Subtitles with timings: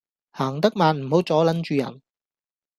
[0.31, 2.01] 行得慢唔好阻撚住人